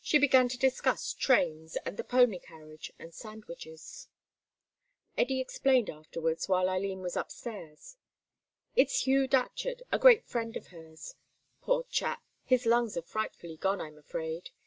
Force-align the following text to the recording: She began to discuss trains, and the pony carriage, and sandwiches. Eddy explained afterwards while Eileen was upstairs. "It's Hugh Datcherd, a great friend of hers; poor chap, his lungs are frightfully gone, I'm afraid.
She 0.00 0.18
began 0.18 0.48
to 0.48 0.56
discuss 0.58 1.12
trains, 1.12 1.76
and 1.84 1.98
the 1.98 2.02
pony 2.02 2.38
carriage, 2.38 2.90
and 2.98 3.12
sandwiches. 3.14 4.08
Eddy 5.18 5.38
explained 5.38 5.90
afterwards 5.90 6.48
while 6.48 6.70
Eileen 6.70 7.00
was 7.02 7.14
upstairs. 7.14 7.98
"It's 8.74 9.02
Hugh 9.06 9.28
Datcherd, 9.28 9.82
a 9.92 9.98
great 9.98 10.24
friend 10.24 10.56
of 10.56 10.68
hers; 10.68 11.16
poor 11.60 11.84
chap, 11.90 12.22
his 12.42 12.64
lungs 12.64 12.96
are 12.96 13.02
frightfully 13.02 13.58
gone, 13.58 13.82
I'm 13.82 13.98
afraid. 13.98 14.48